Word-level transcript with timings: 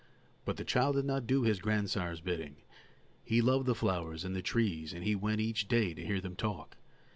But 0.45 0.57
the 0.57 0.63
child 0.65 0.95
did 0.95 1.05
not 1.05 1.27
do 1.27 1.43
his 1.43 1.59
grandsire's 1.59 2.21
bidding; 2.21 2.55
he 3.23 3.39
loved 3.39 3.67
the 3.67 3.75
flowers 3.75 4.25
and 4.25 4.35
the 4.35 4.41
trees, 4.41 4.93
and 4.93 5.03
he 5.03 5.13
went 5.13 5.41
each 5.41 5.67
day 5.67 5.93
to 5.93 6.03
hear 6.03 6.19
them 6.19 6.35
talk. 6.35 6.75